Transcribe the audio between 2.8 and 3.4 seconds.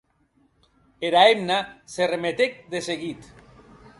seguit.